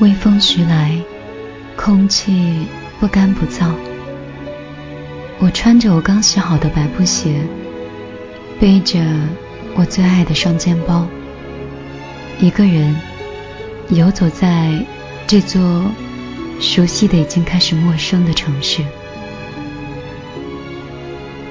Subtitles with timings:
[0.00, 0.98] 微风徐来，
[1.76, 2.66] 空气
[2.98, 3.70] 不干不燥。
[5.38, 7.42] 我穿着我刚洗好的白布鞋，
[8.58, 8.98] 背着
[9.74, 11.06] 我最爱的双肩包，
[12.40, 12.96] 一个人
[13.90, 14.82] 游走在
[15.26, 15.84] 这座
[16.60, 18.82] 熟悉的已经开始陌生的城市。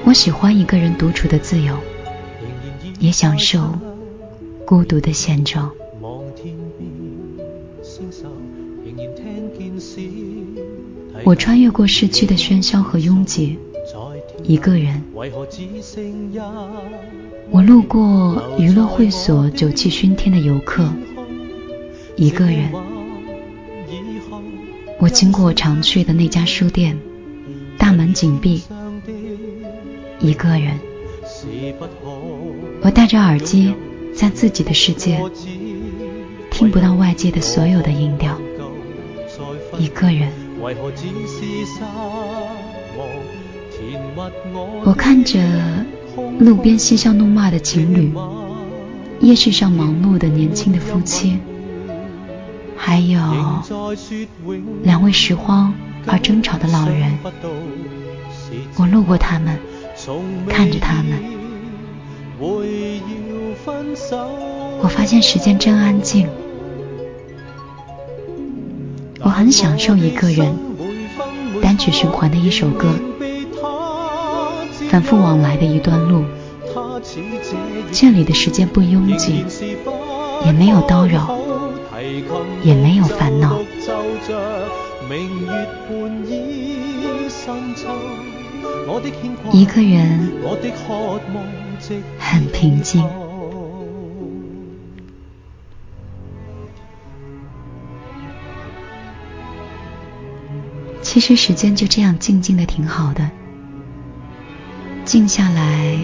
[0.05, 1.77] 我喜欢一个人独处的自由，
[2.99, 3.77] 也享受
[4.65, 5.71] 孤独的现状。
[11.25, 13.57] 我穿越过市区的喧嚣和拥挤，
[14.43, 15.03] 一个人。
[17.51, 20.87] 我路过娱乐会所酒气熏天的游客，
[22.15, 22.71] 一个人。
[24.99, 26.97] 我经过我常去的那家书店，
[27.77, 28.63] 大门紧闭，
[30.19, 30.79] 一个人。
[32.81, 33.73] 我戴着耳机，
[34.13, 35.23] 在自己的世界，
[36.51, 38.39] 听不到外界的所有的音调。
[39.77, 40.29] 一个人，
[44.83, 45.39] 我看着
[46.39, 48.13] 路边嬉笑怒骂的情侣，
[49.21, 51.39] 夜市上忙碌的年轻的夫妻，
[52.75, 53.19] 还有
[54.83, 55.73] 两位拾荒
[56.05, 57.17] 而争吵的老人。
[58.75, 59.57] 我路过他们，
[60.49, 61.23] 看着他们，
[64.81, 66.27] 我发现时间真安静。
[69.21, 70.57] 我很享受一个人
[71.61, 72.87] 单曲循环的一首歌，
[74.89, 76.23] 反复往来的一段路。
[77.91, 79.43] 这里的时间不拥挤，
[80.45, 81.37] 也没有叨扰，
[82.63, 83.59] 也没有烦恼。
[89.51, 90.31] 一个人
[92.19, 93.03] 很平静。
[101.11, 103.31] 其实时间就这样静静的挺好的，
[105.05, 105.97] 静下来，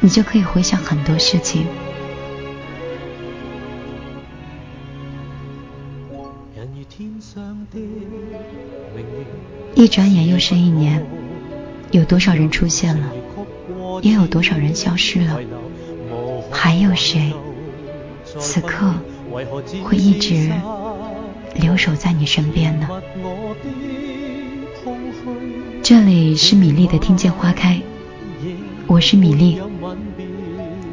[0.00, 1.66] 你就可以回想很多事情。
[9.74, 11.02] 一转眼又是一年，
[11.90, 13.10] 有多少人出现了，
[14.02, 15.40] 也有多少人消失了，
[16.50, 17.32] 还有谁
[18.38, 18.92] 此刻
[19.82, 20.52] 会一直？
[21.56, 22.88] 留守在你身边呢。
[25.82, 27.80] 这里是米粒的听见花开，
[28.86, 29.60] 我是米粒，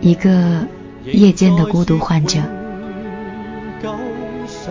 [0.02, 0.68] 一个
[1.06, 2.40] 夜间的孤独患者。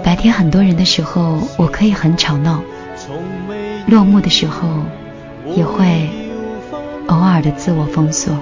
[0.04, 2.60] 白天很多人的时候，我可以很吵闹；
[3.86, 4.68] 落幕的时候，
[5.54, 6.08] 也会
[7.08, 8.34] 偶尔的自我封锁。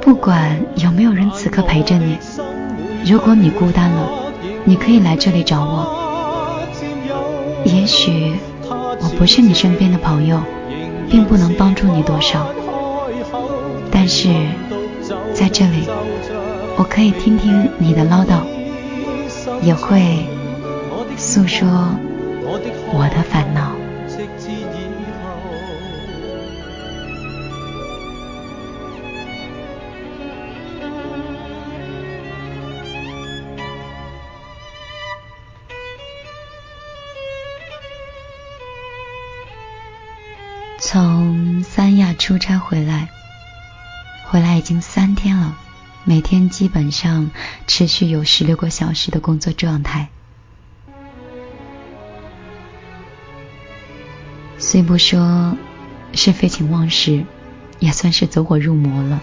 [0.00, 2.18] 不管有没有人此刻陪着你，
[3.04, 4.25] 如果你孤单了。
[4.68, 5.86] 你可以来这里找我。
[7.64, 10.40] 也许我不是你身边的朋友，
[11.08, 12.48] 并不能帮助你多少，
[13.92, 14.28] 但是
[15.32, 15.88] 在这里，
[16.76, 18.40] 我可以听听你的唠叨，
[19.62, 20.26] 也会
[21.16, 21.68] 诉说
[22.92, 23.70] 我的烦恼。
[42.26, 43.08] 出差回来，
[44.24, 45.56] 回来已经三天了，
[46.02, 47.30] 每天基本上
[47.68, 50.08] 持续有十六个小时的工作状态。
[54.58, 55.56] 虽不说
[56.14, 57.24] 是废寝忘食，
[57.78, 59.20] 也算是走火入魔了。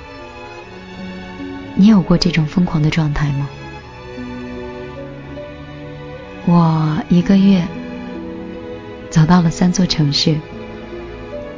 [1.75, 3.49] 你有过这种疯狂的状态吗？
[6.45, 7.67] 我一个月
[9.09, 10.37] 走到了三座城市。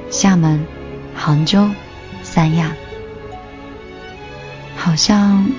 [0.09, 0.65] 厦门、
[1.15, 1.69] 杭州、
[2.21, 2.75] 三亚，
[4.75, 5.49] 好像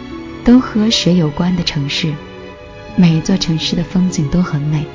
[0.44, 2.12] 都和水有关的城市。
[2.94, 4.86] 每一座城市的风景都很美，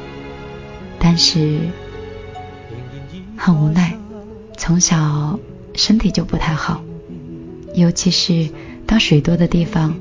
[0.97, 1.59] 但是
[3.35, 3.95] 很无奈，
[4.57, 5.39] 从小
[5.75, 6.81] 身体就不太好，
[7.75, 8.49] 尤其是
[8.85, 9.95] 当水多的地方，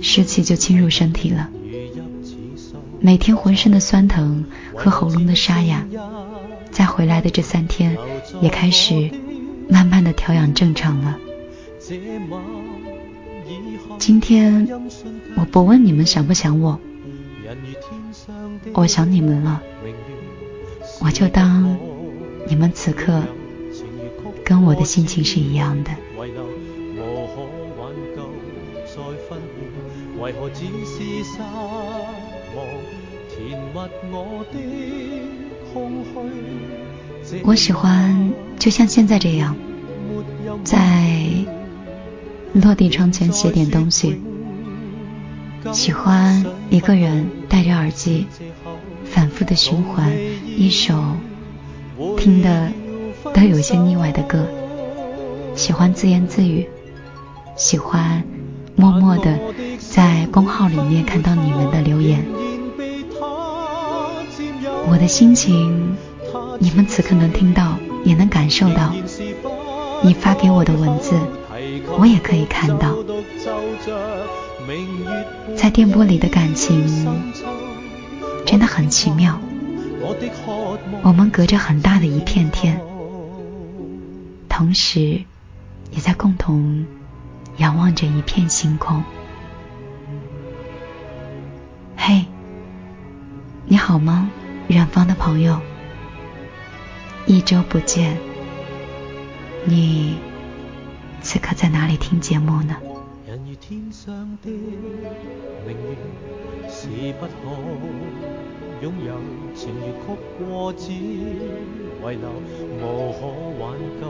[0.00, 1.50] 湿气就侵入身体了。
[3.00, 4.44] 每天浑身的酸疼
[4.74, 5.84] 和喉咙的沙哑。
[6.70, 7.98] 在回来的这三天，
[8.40, 9.10] 也开始
[9.70, 11.18] 慢慢的调养正常了。
[13.98, 14.68] 今天
[15.36, 16.80] 我不问你们想不想我，
[18.74, 19.62] 我想你们了，
[21.00, 21.76] 我就当
[22.46, 23.22] 你们此刻
[24.44, 25.90] 跟我的心情是一样的。
[26.16, 26.26] 我
[37.44, 39.56] 我喜欢就像现在这样，
[40.64, 41.28] 在
[42.52, 44.20] 落地窗前写点东西。
[45.72, 48.26] 喜欢一个人戴着耳机，
[49.04, 50.10] 反复的循环
[50.56, 51.16] 一首
[52.16, 52.72] 听的
[53.34, 54.46] 都有些腻歪的歌。
[55.54, 56.66] 喜欢自言自语，
[57.56, 58.24] 喜欢
[58.74, 59.38] 默默的
[59.78, 62.24] 在公号里面看到你们的留言。
[64.88, 65.96] 我的心情，
[66.62, 68.92] 你们此刻能听到，也能感受到。
[70.02, 71.18] 你发给我的文字，
[71.98, 72.94] 我也可以看到。
[75.56, 76.86] 在电波里的感情
[78.44, 79.40] 真的很奇妙。
[81.02, 82.78] 我们隔着很大的一片天，
[84.46, 85.22] 同时
[85.90, 86.84] 也在共同
[87.56, 89.02] 仰望着一片星空。
[91.96, 92.26] 嘿，
[93.64, 94.28] 你好吗，
[94.68, 95.58] 远方的朋友？
[97.32, 98.18] 一周不见，
[99.64, 100.18] 你
[101.22, 102.74] 此刻在哪里听节目呢？
[103.24, 104.50] 人如天上的
[105.64, 105.96] 明月
[106.68, 106.88] 是
[107.20, 107.32] 不可
[108.82, 109.14] 拥有，
[109.54, 110.00] 情如曲
[110.40, 111.22] 过只遗
[112.02, 112.18] 留，
[112.80, 113.28] 无可
[113.60, 114.02] 挽救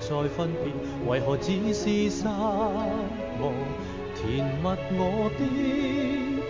[0.00, 0.72] 再分别，
[1.08, 3.54] 为何只是失望？
[4.16, 4.64] 填密
[4.98, 5.40] 我的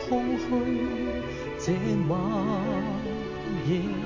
[0.09, 0.45] 空虚，
[1.59, 1.75] 这
[2.09, 2.19] 晚
[3.69, 4.04] 夜。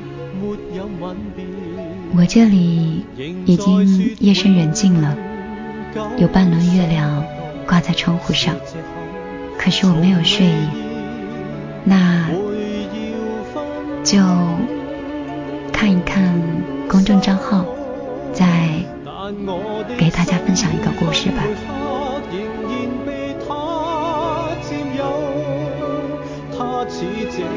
[2.16, 3.04] 我这里
[3.46, 5.16] 已经夜深人静了，
[6.18, 7.24] 有半轮月亮。
[7.68, 8.54] 挂在窗户上，
[9.58, 10.68] 可是我没有睡意，
[11.84, 12.26] 那
[14.02, 14.16] 就
[15.70, 16.32] 看一看
[16.88, 17.66] 公众账号，
[18.32, 18.46] 再
[19.98, 21.42] 给大家分享一个故事吧。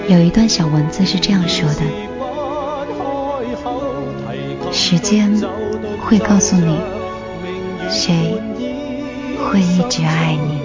[0.10, 1.84] 有一段小文字是这样说的：
[4.92, 5.34] 时间
[6.02, 6.78] 会告诉你
[7.90, 8.38] 谁。
[9.40, 10.60] 会一直爱你。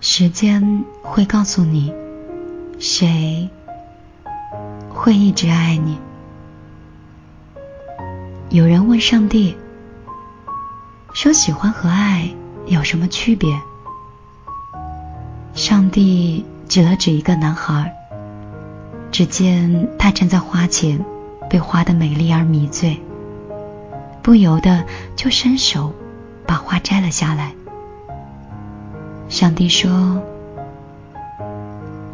[0.00, 1.92] 时间会告诉你，
[2.78, 3.50] 谁
[4.88, 5.98] 会一直爱你。
[8.48, 9.54] 有人问上帝，
[11.12, 12.30] 说喜欢和爱
[12.68, 13.60] 有什么区别？
[15.60, 17.94] 上帝指了指一个男孩。
[19.12, 21.04] 只见他站在花前，
[21.50, 22.98] 被花的美丽而迷醉，
[24.22, 24.86] 不由得
[25.16, 25.92] 就伸手
[26.46, 27.52] 把花摘了下来。
[29.28, 30.22] 上帝说：“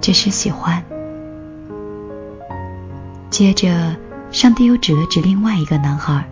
[0.03, 0.83] 这是喜欢。”
[3.31, 3.95] 接着，
[4.33, 6.25] 上帝又指了指另外一个男孩。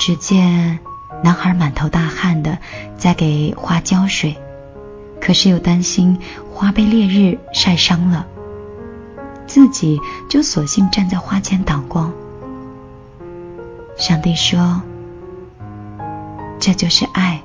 [0.00, 0.80] 只见
[1.22, 2.58] 男孩满头大汗的
[2.98, 4.36] 在给花浇水，
[5.24, 6.18] 可是又担心
[6.52, 8.26] 花被烈日晒伤了。
[9.46, 12.12] 自己就索性站在花前挡光。
[13.96, 14.82] 上帝说
[16.60, 17.42] ：“这就是爱，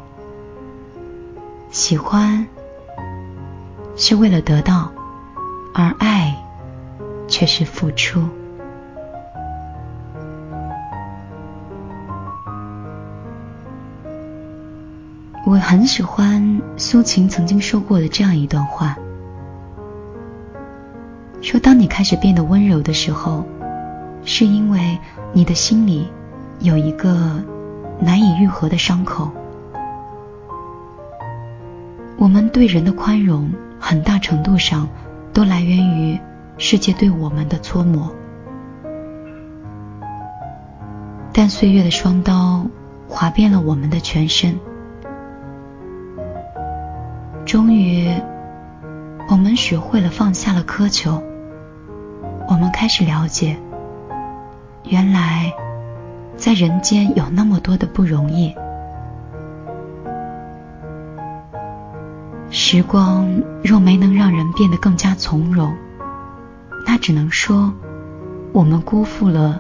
[1.72, 2.48] 喜欢
[3.96, 4.92] 是为了得到，
[5.74, 6.36] 而爱
[7.28, 8.28] 却是付出。”
[15.60, 18.98] 很喜欢苏秦曾经说过的这样一段话。
[21.42, 23.46] 说，当你开始变得温柔的时候，
[24.26, 24.98] 是因为
[25.34, 26.08] 你的心里
[26.60, 27.44] 有一个
[28.00, 29.32] 难以愈合的伤口。
[32.18, 33.50] 我们对人的宽容，
[33.80, 34.90] 很大程度上
[35.32, 36.20] 都来源于
[36.58, 38.14] 世界对我们的搓磨。
[41.32, 42.66] 但岁月的双刀
[43.08, 44.60] 划遍了我们的全身，
[47.50, 48.08] 终于，
[49.28, 51.20] 我们学会了放下了苛求。
[52.48, 53.58] 我们开始了解，
[54.84, 55.52] 原来
[56.38, 58.54] 在人间有那么多的不容易。
[62.52, 65.74] 时光若没能让人变得更加从容，
[66.86, 67.74] 那只能说
[68.54, 69.60] 我们辜负了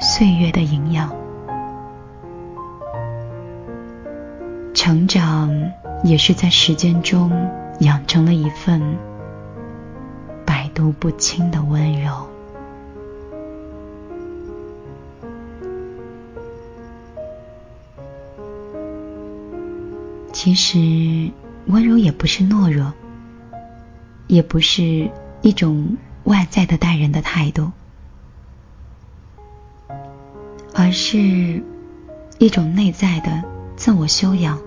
[0.00, 1.10] 岁月的营养。
[4.72, 5.50] 成长
[6.02, 7.30] 也是在时间中
[7.80, 8.80] 养成了一份。
[10.44, 12.28] 百毒不侵的温柔。
[20.32, 21.30] 其实，
[21.66, 22.92] 温柔也不是懦弱，
[24.26, 25.10] 也不是
[25.42, 27.70] 一种外在的待人的态度，
[30.74, 31.62] 而是
[32.38, 33.44] 一种内在的
[33.76, 34.58] 自我修养。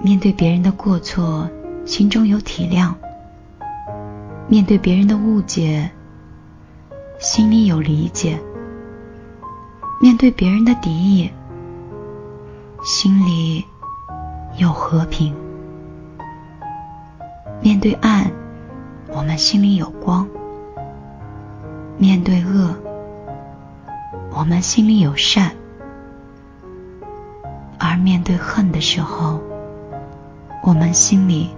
[0.00, 1.48] 面对别人的过错，
[1.84, 2.94] 心中有体谅；
[4.46, 5.90] 面对别人的误解，
[7.18, 8.38] 心里有理解；
[10.00, 11.30] 面对别人的敌意，
[12.84, 13.64] 心里
[14.56, 15.34] 有和平。
[17.60, 18.30] 面对暗，
[19.08, 20.24] 我们心里有光；
[21.96, 22.72] 面对恶，
[24.30, 25.50] 我们心里有善；
[27.78, 29.40] 而面对恨的时候，
[30.60, 31.50] 我们心里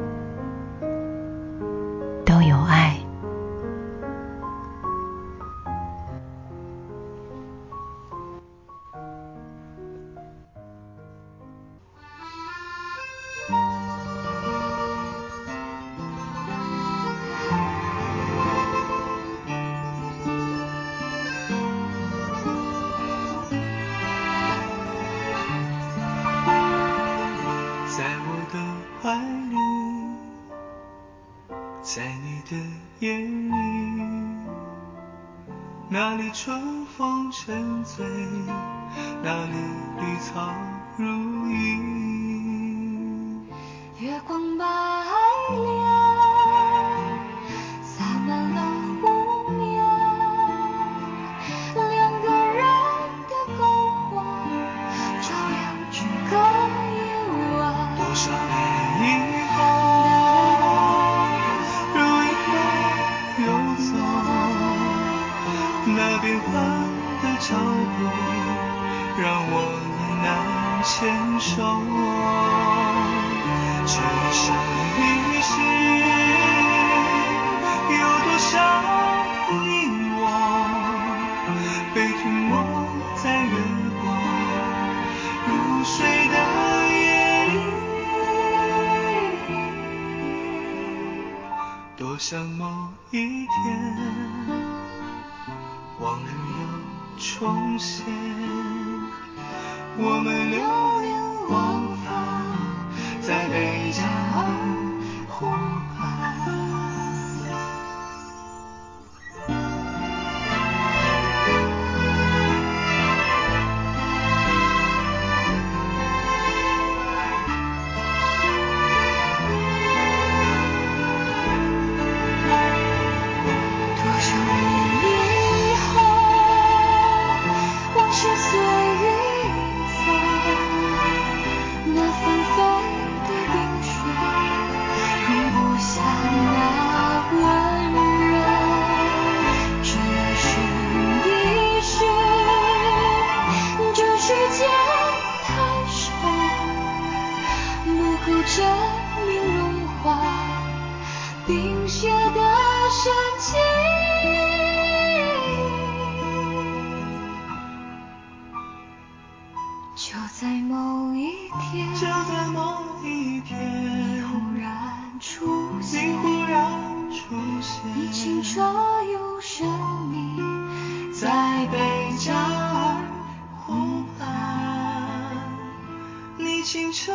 [176.62, 177.12] 清澈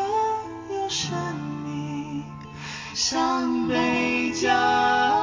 [0.70, 1.14] 又神
[1.64, 2.24] 秘，
[2.94, 5.14] 像贝加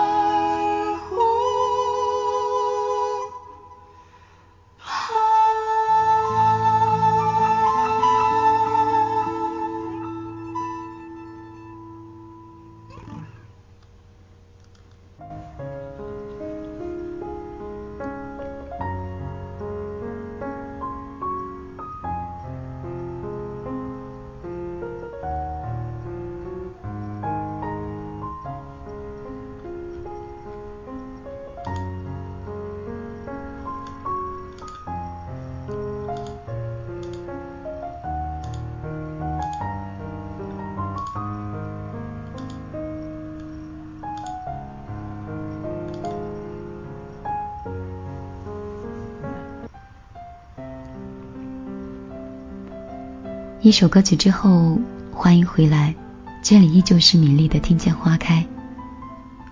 [53.64, 54.76] 一首歌曲之后，
[55.12, 55.94] 欢迎回来，
[56.42, 58.44] 这里依旧是米粒的听见花开。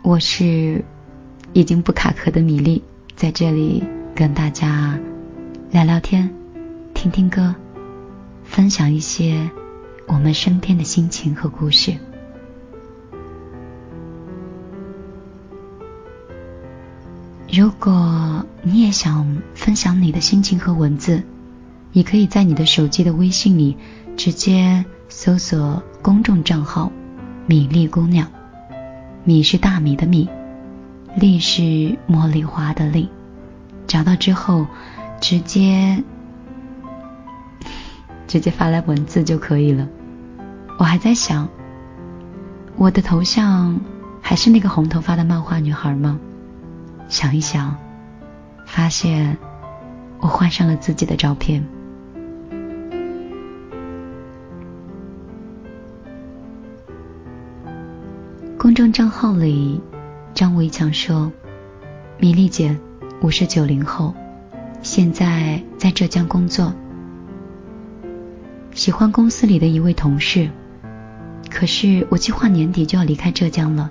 [0.02, 0.84] 我是
[1.52, 2.82] 已经不卡壳的米粒，
[3.14, 4.98] 在这里跟大家
[5.70, 6.28] 聊聊天，
[6.92, 7.54] 听听歌，
[8.42, 9.48] 分享一些
[10.08, 11.94] 我们身边的心情和故事。
[17.48, 21.22] 如果你也想分享你的心情和文字，
[21.92, 23.76] 你可以在你的手机的微信里
[24.22, 26.92] 直接搜索公众账号
[27.48, 28.28] “米粒姑娘”，
[29.24, 30.28] 米是大米的米，
[31.16, 31.62] 粒是
[32.06, 33.08] 茉莉花的粒。
[33.86, 34.66] 找到之后，
[35.22, 36.04] 直接
[38.28, 39.88] 直接发来文字就可以了。
[40.78, 41.48] 我还在想，
[42.76, 43.80] 我的头像
[44.20, 46.20] 还是那个红头发的漫画女孩吗？
[47.08, 47.74] 想一想，
[48.66, 49.38] 发现
[50.18, 51.64] 我换上了自己的照片。
[58.80, 59.78] 公众账号里，
[60.32, 61.30] 张维强说
[62.16, 62.74] ：“米粒姐，
[63.20, 64.14] 我是九零后，
[64.80, 66.72] 现在在浙江工作，
[68.72, 70.48] 喜欢公司里的一位同事。”
[71.50, 73.90] 可是我计划年底就要离开浙江了，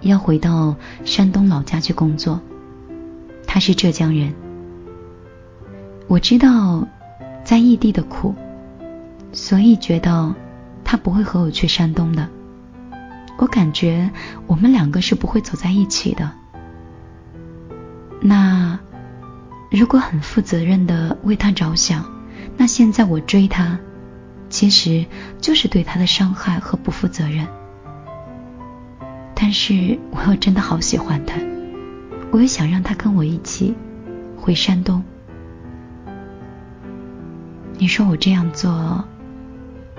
[0.00, 2.40] 要回到山东老家去工作。
[3.46, 4.34] 他是浙江人，
[6.08, 6.84] 我知道
[7.44, 8.34] 在异地的苦，
[9.30, 10.34] 所以觉得
[10.82, 12.28] 他不会和我去山东的。
[13.38, 14.10] 我感觉
[14.46, 16.30] 我们两个是不会走在一起的。
[18.20, 18.78] 那
[19.70, 22.04] 如果很负责任的为他着想，
[22.56, 23.78] 那现在我追他。
[24.48, 25.04] 其实
[25.40, 27.48] 就是对他的伤害和不负责任，
[29.34, 31.34] 但是我又真的好喜欢他，
[32.30, 33.74] 我也想让他跟我一起
[34.36, 35.02] 回山东。
[37.76, 39.04] 你说我这样做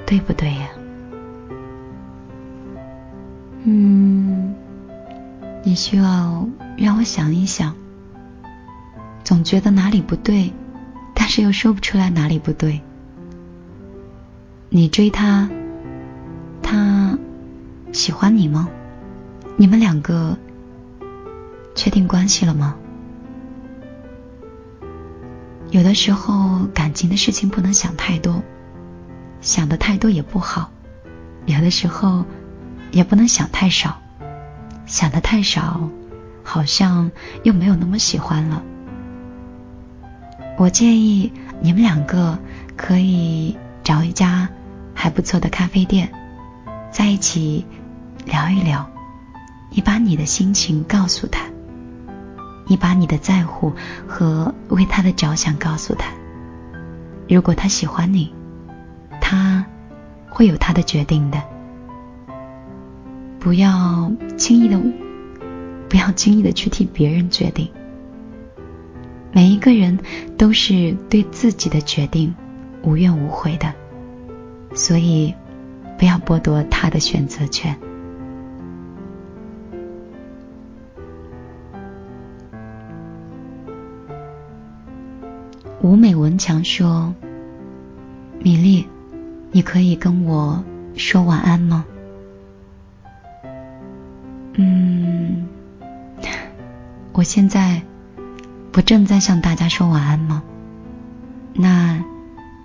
[0.05, 0.69] 对不对呀？
[3.69, 4.55] 嗯，
[5.65, 6.47] 你需要
[6.77, 7.75] 让我想一想。
[9.25, 10.53] 总觉得哪里不对，
[11.13, 12.81] 但是又说不出来哪里不对。
[14.69, 15.49] 你追他，
[16.63, 17.19] 他
[17.91, 18.69] 喜欢你吗？
[19.57, 20.37] 你们两个
[21.75, 22.77] 确定关系了吗？
[25.71, 28.41] 有的时候感情的事情不能想太多，
[29.41, 30.71] 想的太多也不好；
[31.45, 32.25] 有的时候
[32.91, 34.01] 也不能想太少，
[34.85, 35.89] 想的太少
[36.43, 37.11] 好像
[37.43, 38.63] 又没有那么喜欢了。
[40.57, 42.39] 我建议你们两个
[42.75, 44.49] 可以找一家。
[44.99, 46.11] 还不错的咖啡店，
[46.89, 47.63] 在一起
[48.25, 48.89] 聊一聊。
[49.69, 51.43] 你把你的心情告诉他，
[52.65, 53.71] 你把你的在乎
[54.07, 56.09] 和为他的着想告诉他。
[57.29, 58.33] 如果他喜欢你，
[59.21, 59.63] 他
[60.27, 61.43] 会有他的决定的。
[63.39, 64.81] 不要轻易的，
[65.87, 67.69] 不要轻易的去替别人决定。
[69.31, 69.99] 每一个人
[70.37, 72.35] 都是对自己的决定
[72.83, 73.73] 无怨无悔的。
[74.73, 75.33] 所以，
[75.97, 77.77] 不要剥夺他的选择权。
[85.81, 87.13] 吴美文强说
[88.43, 88.87] ：“米粒，
[89.51, 90.63] 你可以跟我
[90.95, 91.85] 说晚安吗？”
[94.59, 95.47] 嗯，
[97.13, 97.83] 我现在
[98.71, 100.41] 不正在向大家说晚安吗？
[101.53, 102.03] 那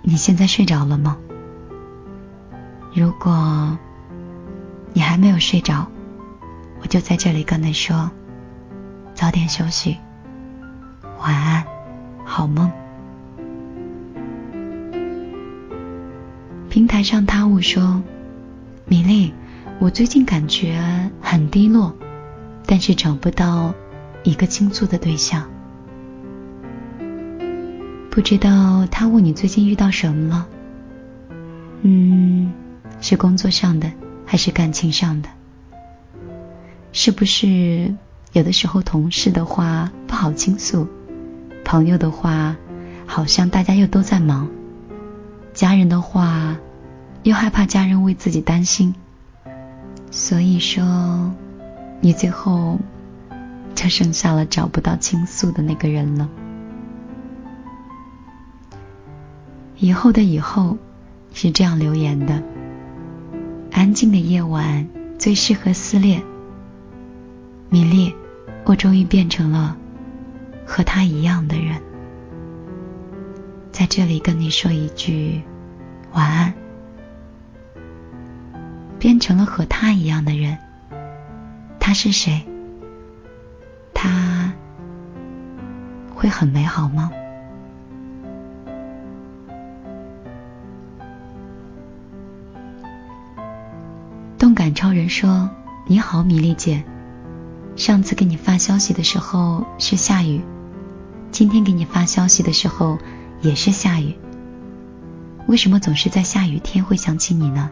[0.01, 1.17] 你现在睡着了吗？
[2.95, 3.77] 如果
[4.93, 5.87] 你还没有睡着，
[6.81, 8.09] 我就在这里跟你说，
[9.13, 9.97] 早点休息，
[11.19, 11.63] 晚安，
[12.25, 12.71] 好梦。
[16.69, 18.01] 平台上他物说
[18.85, 19.31] ：“米粒，
[19.83, 21.93] 我最近感觉很低落，
[22.65, 23.73] 但是找不到
[24.23, 25.49] 一个倾诉的对象，
[28.09, 30.47] 不知道他问你最近遇到什么了？”
[31.83, 32.53] 嗯。
[33.01, 33.91] 是工作上的
[34.25, 35.27] 还是感情上的？
[36.93, 37.93] 是不是
[38.31, 40.87] 有的时候同事的话不好倾诉，
[41.65, 42.55] 朋友的话
[43.05, 44.47] 好像大家又都在忙，
[45.53, 46.55] 家人的话
[47.23, 48.95] 又害怕家人为自己担心，
[50.15, 51.33] 所以说
[51.99, 52.77] 你最后
[53.73, 56.29] 就剩下了找不到倾诉的那个人了。
[59.75, 60.77] 以后的以后
[61.33, 62.43] 是这样留言的。
[63.71, 66.21] 安静的夜晚最适合撕裂。
[67.69, 68.13] 米粒，
[68.65, 69.75] 我终于变成了
[70.63, 71.81] 和他一样的人，
[73.71, 75.41] 在这里跟你说一句
[76.13, 76.53] 晚安。
[79.03, 80.57] 变成了和他一样的人，
[81.77, 82.41] 他是谁？
[83.93, 84.53] 他
[86.15, 87.11] 会很美好吗？
[94.39, 95.49] 动感超人说
[95.85, 96.85] ：“你好，米粒姐，
[97.75, 100.41] 上次给你发消息的时候是下雨，
[101.29, 102.97] 今天给你发消息的时候
[103.41, 104.15] 也是下雨。
[105.47, 107.69] 为什么总是在下雨天会想起你呢？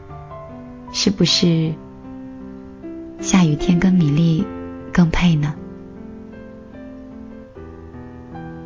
[0.93, 1.73] 是不是
[3.19, 4.45] 下雨天跟米粒
[4.91, 5.55] 更配呢？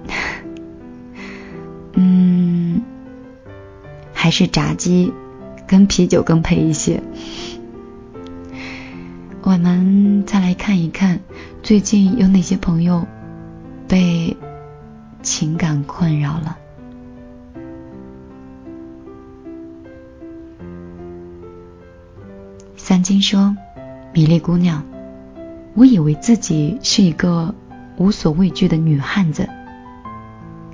[1.93, 2.81] 嗯，
[4.13, 5.13] 还是炸鸡
[5.67, 7.01] 跟啤酒更配一些。
[9.43, 11.19] 我们再来看一看，
[11.61, 13.05] 最近有哪些朋友
[13.87, 14.35] 被
[15.21, 16.57] 情感困扰了？
[23.05, 23.55] 三金说
[24.15, 24.83] ：“米粒姑娘，
[25.75, 27.53] 我以为自己是一个
[27.97, 29.47] 无所畏惧的女汉子，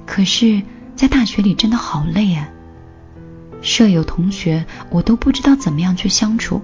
[0.06, 0.62] 可是，
[0.96, 2.48] 在大学里真的好累啊！
[3.62, 6.62] 舍友、同学，我都不知道怎么样去相处。”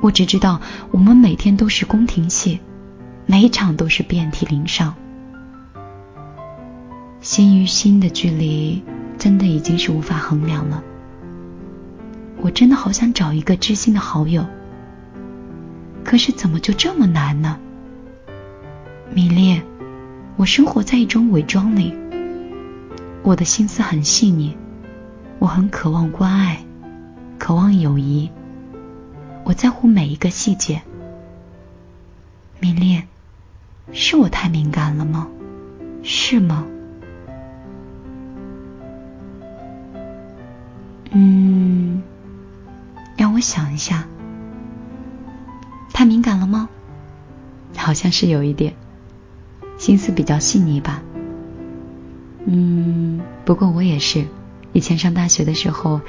[0.00, 0.62] 我只知道，
[0.92, 2.58] 我们每天都是宫廷戏，
[3.26, 4.94] 每场都是遍体鳞伤。
[7.20, 8.82] 心与心的距离，
[9.18, 10.82] 真的已经是无法衡量了。
[12.40, 14.46] 我真的好想找一个知心的好友，
[16.04, 17.58] 可是怎么就这么难呢？
[19.14, 19.62] 米粒，
[20.36, 21.94] 我生活在一种伪装里，
[23.22, 24.56] 我的心思很细腻，
[25.38, 26.64] 我很渴望关爱，
[27.38, 28.30] 渴望友谊。
[29.44, 30.82] 我在乎每一个细节，
[32.60, 33.02] 米粒，
[33.92, 35.28] 是我太敏感了吗？
[36.02, 36.66] 是吗？
[41.12, 42.02] 嗯，
[43.16, 44.06] 让我想一下，
[46.00, 46.70] 太敏感了吗？
[47.76, 48.74] 好像是有一点，
[49.76, 51.02] 心思比较细腻吧。
[52.46, 54.24] 嗯，不过我也是，
[54.72, 56.00] 以前上大学的时候。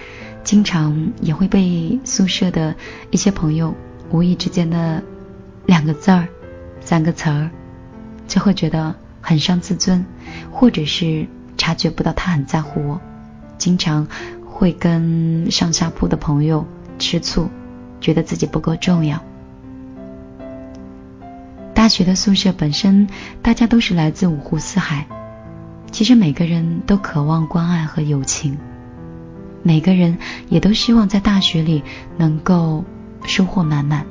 [0.43, 2.73] 经常也会被宿舍的
[3.12, 3.75] 一些朋友
[4.10, 5.04] 无意之间的
[5.65, 6.27] 两个字儿、
[6.80, 7.51] 三个词儿，
[8.27, 10.04] 就会觉得很伤自尊，
[10.51, 11.27] 或者是
[11.58, 13.01] 察觉不到他很在乎我，
[13.60, 14.08] 经常
[14.45, 16.65] 会跟上下铺的朋友
[16.97, 17.49] 吃醋，
[17.99, 19.21] 觉得自己不够重要。
[21.81, 23.07] 大学的宿舍本身
[23.41, 25.07] 大家都是来自五湖四海，
[25.91, 28.59] 其实每个人都渴望关爱和友情。
[29.63, 31.81] 每个人也都希望在大学里
[32.19, 32.85] 能够
[33.23, 34.05] 收获满满。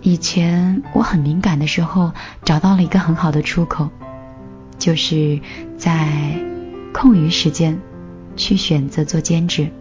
[0.00, 2.12] 以前我很敏感的时候，
[2.44, 3.90] 找到了一个很好的出口，
[4.78, 5.40] 就是
[5.76, 6.08] 在
[6.94, 7.80] 空余时间
[8.36, 9.72] 去选择做兼职。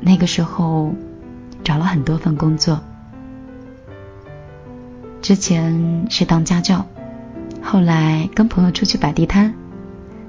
[0.00, 0.92] 那个时候
[1.64, 2.78] 找了很多份工作，
[5.22, 6.84] 之前是当家教，
[7.62, 9.54] 后来跟朋友出去摆地摊。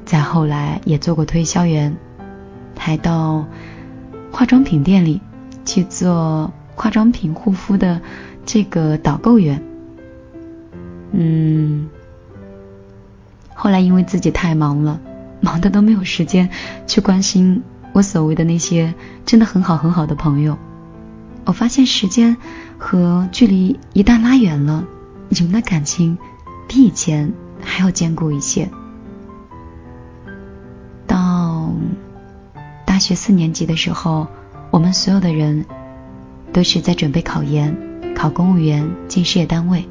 [0.06, 1.97] 再后来也做过推销员，
[2.77, 3.45] 还到
[4.32, 5.19] 化妆品店里
[5.65, 8.01] 去做化妆品护肤的
[8.45, 9.63] 这个导购员。
[11.12, 11.89] 嗯，
[13.56, 14.99] 后来因为自己太忙了，
[15.41, 16.49] 忙的都没有时间
[16.86, 18.93] 去关心我所谓的那些
[19.25, 20.58] 真的很好很好的朋友。
[21.45, 22.38] 我发现时间
[22.77, 24.86] 和距离一旦拉远了，
[25.29, 26.17] 你们的感情
[26.67, 28.69] 比以前还要坚固一些。
[31.06, 31.71] 到
[32.86, 34.27] 大学四年级的时候，
[34.71, 35.65] 我们所有的人
[36.53, 37.75] 都是在准备考研、
[38.15, 39.86] 考公务员、进事业单位。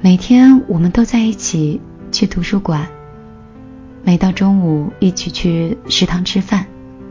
[0.00, 1.80] 每天我们都在一起
[2.12, 2.88] 去图书馆，
[4.04, 6.66] 每到中午一起去食堂吃饭，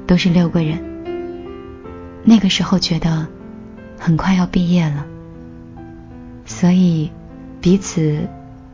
[0.08, 0.89] 都是六个人。
[2.24, 3.28] 那个时候觉得
[3.98, 5.06] 很快要毕业了，
[6.46, 7.12] 所以
[7.62, 8.28] 彼此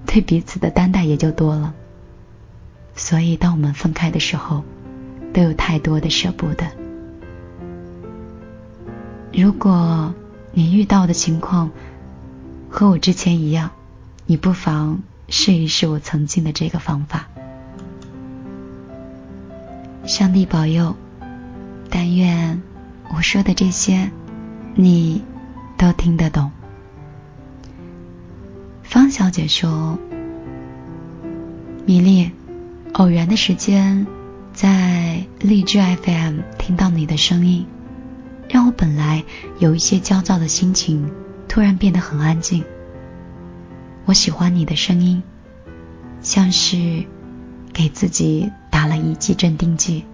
[0.05, 1.73] 对彼此的担待也就多了。
[2.95, 4.63] 所以，当我们分开的时候，
[5.33, 6.65] 都有太多的舍不得。
[9.33, 10.13] 如果
[10.53, 11.71] 你遇到的情况
[12.69, 13.71] 和我之前一样，
[14.25, 17.27] 你不妨试一试我曾经的这个方法。
[20.05, 20.95] 上帝保佑，
[21.89, 22.61] 但愿
[23.13, 24.11] 我说的这些，
[24.75, 25.23] 你
[25.77, 26.51] 都听得懂。
[28.83, 29.97] 方小姐说
[31.85, 32.31] ：“米粒。”
[32.93, 34.07] 偶然的时间，
[34.53, 37.65] 在荔枝 FM 听到你的声音，
[38.47, 39.25] 让我本来
[39.59, 41.11] 有一些焦躁的心情
[41.49, 42.63] 突然变得很安静。
[44.05, 45.23] 我喜欢你的声音，
[46.21, 47.03] 像是
[47.73, 50.05] 给自己打了一剂镇定剂。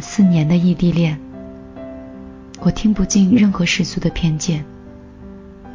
[0.00, 1.18] 四年的异地恋，
[2.60, 4.64] 我听不进任何世俗的偏见。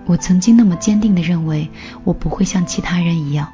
[0.06, 1.70] 我曾经那么坚定的认为，
[2.04, 3.48] 我不会像其他人一样，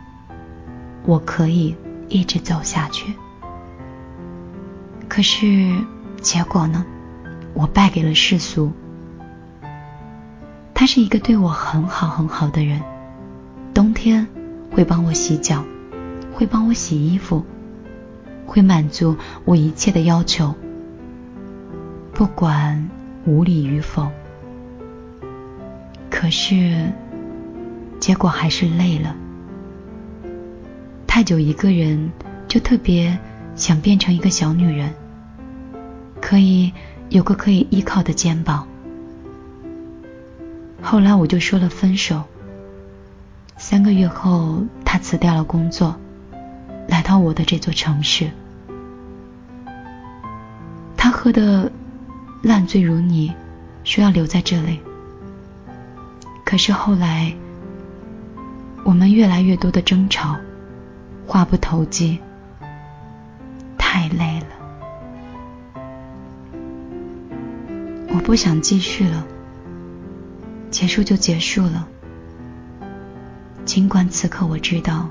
[1.05, 1.75] 我可以
[2.07, 3.13] 一直走下去。
[5.07, 5.75] 可是，
[6.21, 6.85] 结果呢，
[7.53, 8.71] 我败给了世俗。
[10.73, 12.81] 他是一个对我很好很好的人，
[13.73, 14.27] 冬天
[14.71, 15.63] 会帮我洗脚，
[16.33, 17.45] 会帮我洗衣服，
[18.55, 20.55] 会满足我一切的要求，
[22.13, 22.89] 不管
[23.25, 24.09] 无理与否。
[26.09, 26.89] 可是，
[27.99, 29.13] 结果还是累了。
[31.05, 32.13] 太久一个人，
[32.47, 33.19] 就特别
[33.57, 34.93] 想变成一个小女人，
[36.21, 36.71] 可以
[37.09, 38.65] 有个可以依靠的肩膀。
[40.81, 42.23] 后来我就说了分手。
[43.57, 45.97] 三个月后，他辞掉了工作，
[46.87, 48.31] 来到我的这座城市。
[51.25, 51.71] 喝得
[52.43, 53.33] 烂醉如泥，
[53.83, 54.79] 说要留在这里。
[56.43, 57.33] 可是后来，
[58.83, 60.37] 我们越来越多的争吵，
[61.25, 62.19] 话不投机，
[63.75, 65.81] 太累了，
[68.09, 69.25] 我不想继续了。
[70.69, 71.87] 结束就结束了。
[73.65, 75.09] 尽管此刻我知道，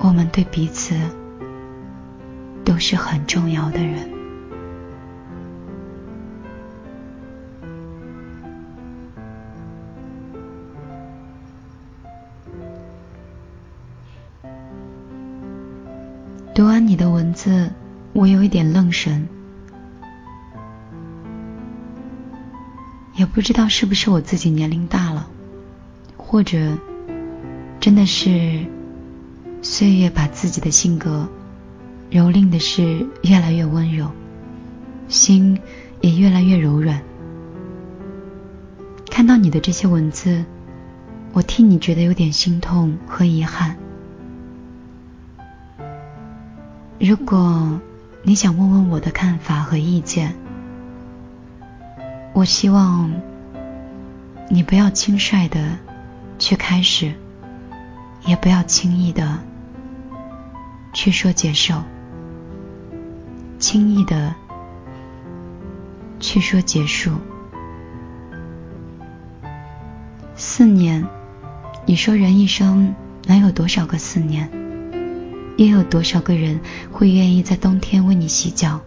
[0.00, 0.96] 我们对彼此
[2.64, 4.10] 都是很重要的人。
[16.92, 17.70] 你的文字，
[18.12, 19.26] 我有一点愣神。
[23.14, 25.26] 也不知道是不是我自己年龄大了，
[26.18, 26.76] 或者
[27.80, 28.66] 真的是
[29.62, 31.26] 岁月把自己的性格
[32.10, 34.10] 蹂躏的是越来越温柔，
[35.08, 35.58] 心
[36.02, 37.00] 也越来越柔软。
[39.08, 40.44] 看到你的这些文字，
[41.32, 43.78] 我替你觉得有点心痛和遗憾。
[47.04, 47.80] 如果
[48.22, 50.36] 你想问问我的看法和意见。
[52.32, 53.12] 我希望
[54.48, 55.78] 你不要轻率的
[56.38, 57.12] 去开始，
[58.24, 59.40] 也不要轻易的
[60.92, 61.82] 去说接受，
[63.58, 64.36] 轻易的
[66.20, 67.10] 去说结束。
[70.36, 71.04] 四年，
[71.84, 72.94] 你说人一生
[73.26, 74.61] 能有多少个四年？
[75.56, 76.60] 又有多少个人
[76.90, 78.80] 会愿意在冬天为你洗脚，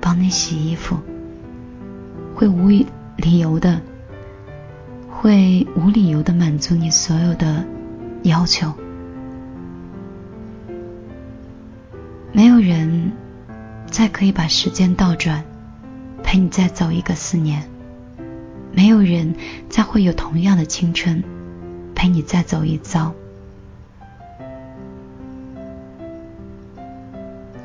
[0.00, 0.96] 帮你洗衣服？
[2.34, 2.68] 会无
[3.16, 3.80] 理由的，
[5.10, 7.64] 会无理由的满足你所有的
[8.22, 8.72] 要求。
[12.32, 13.12] 没有人
[13.90, 15.44] 再可以把时间倒转，
[16.22, 17.62] 陪你再走一个四年。
[18.72, 19.34] 没有人
[19.70, 21.24] 再会有同样的青春，
[21.94, 23.14] 陪你再走一遭。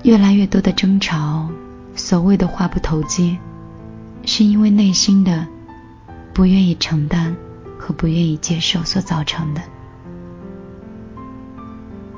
[0.03, 1.49] 越来越多的争吵，
[1.95, 3.37] 所谓的话不投机。
[4.23, 5.47] 是因为内心的
[6.31, 7.35] 不愿意承担
[7.79, 9.61] 和不愿意接受所造成的。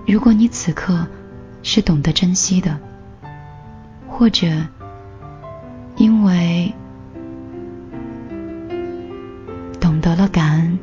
[0.06, 1.08] 如果你此刻
[1.62, 2.78] 是懂得珍惜的，
[4.06, 4.48] 或者
[5.96, 6.74] 因为
[9.80, 10.78] 懂得了感恩，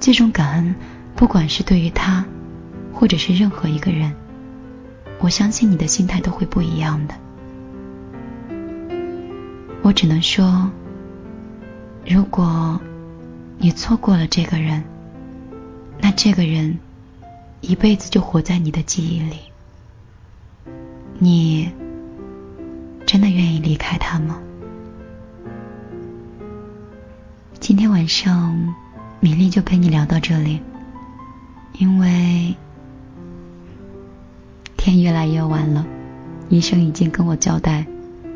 [0.00, 0.74] 这种感恩
[1.14, 2.24] 不管是对于他，
[2.94, 4.10] 或者是任何一个人，
[5.18, 7.14] 我相信你的心态都会不一样的。
[9.82, 10.70] 我只能说，
[12.06, 12.80] 如果
[13.58, 14.84] 你错过了这个人，
[16.00, 16.78] 那这个人
[17.60, 19.36] 一辈子就活在你的记忆里。
[21.18, 21.70] 你
[23.06, 24.38] 真的愿意离开他吗？
[27.58, 28.74] 今天晚上，
[29.20, 30.60] 米粒就陪你聊到这里，
[31.78, 32.54] 因为
[34.86, 35.84] 天越来越晚了，
[36.48, 37.86] 医生已经跟我交代，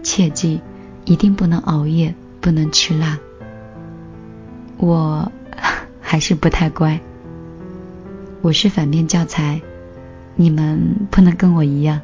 [0.03, 0.61] 切记。
[1.05, 3.21] 一定不能熬夜，不能吃辣。
[4.77, 5.31] 我
[6.01, 7.01] 还是不太乖，
[8.43, 9.61] 我是反面教材，
[10.35, 12.01] 你们不能跟我一样。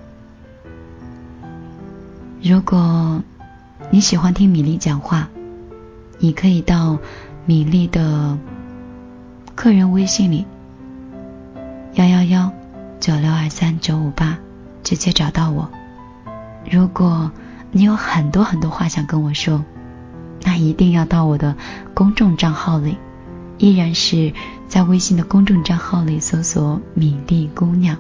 [2.41, 3.23] 如果
[3.91, 5.29] 你喜欢听米粒讲话，
[6.21, 6.99] 你可以到
[7.47, 8.39] 米粒的
[9.57, 10.47] 客人微信里，
[11.95, 12.53] 幺幺幺
[13.01, 14.39] 九六二三九五八，
[14.83, 15.71] 直接找到我。
[16.71, 17.31] 如果
[17.71, 19.65] 你有很多很多话想跟我说，
[20.43, 21.57] 那一定要到我的
[21.95, 22.97] 公众账号里，
[23.59, 24.33] 依然是
[24.69, 27.97] 在微信的公众账号里搜索“米粒姑娘”，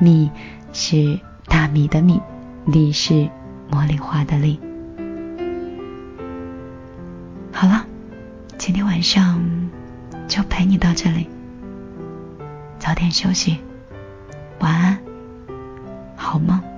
[0.00, 0.30] 米
[0.72, 2.20] 是大米的米，
[2.64, 3.28] 粒是
[3.70, 4.58] 茉莉花的粒。
[7.52, 7.84] 好了，
[8.58, 9.42] 今天晚上
[10.28, 11.28] 就陪你到这里，
[12.78, 13.58] 早点休息，
[14.60, 14.98] 晚安
[16.16, 16.73] 好梦。